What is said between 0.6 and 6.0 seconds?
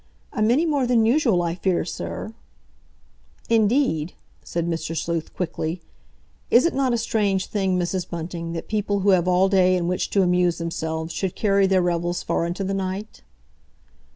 more than usual, I fear, sir." "Indeed?" said Mr. Sleuth quickly.